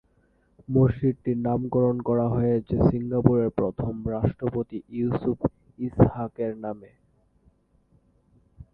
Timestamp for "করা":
1.99-2.25